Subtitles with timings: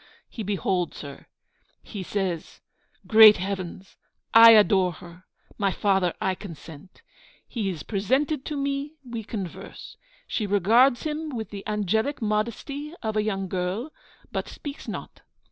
[0.31, 1.27] He beholds her.
[1.83, 2.59] He says:
[3.05, 3.97] "Great heavens,
[4.33, 5.25] I adore her!
[5.59, 7.03] My father, I consent."
[7.47, 9.97] He is presented to me; we converse.
[10.25, 13.93] She regards him with the angelic modesty of a young girl,
[14.31, 15.21] but speaks not.